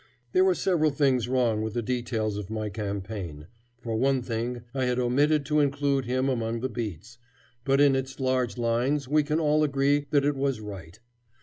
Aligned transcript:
There 0.31 0.43
were 0.43 0.55
several 0.55 0.89
things 0.89 1.27
wrong 1.27 1.61
with 1.61 1.75
the 1.75 1.83
details 1.83 2.35
of 2.35 2.49
my 2.49 2.69
campaign, 2.69 3.45
for 3.77 3.95
one 3.95 4.23
thing, 4.23 4.63
I 4.73 4.85
had 4.85 4.97
omitted 4.97 5.45
to 5.45 5.59
include 5.59 6.05
him 6.05 6.27
among 6.27 6.61
the 6.61 6.69
beats, 6.69 7.19
but 7.65 7.79
in 7.79 7.95
its 7.95 8.19
large 8.19 8.57
lines 8.57 9.07
we 9.07 9.21
can 9.21 9.39
all 9.39 9.63
agree 9.63 10.07
that 10.09 10.25
it 10.25 10.35
was 10.35 10.59
right. 10.59 10.99